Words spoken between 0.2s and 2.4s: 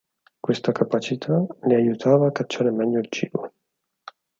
Questa capacità le aiutava a